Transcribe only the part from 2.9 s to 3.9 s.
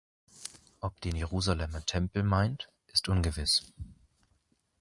ungewiss.